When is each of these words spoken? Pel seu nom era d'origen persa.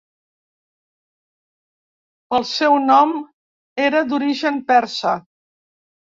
Pel 2.33 2.47
seu 2.51 2.77
nom 2.85 3.13
era 3.89 4.01
d'origen 4.13 4.57
persa. 4.71 5.13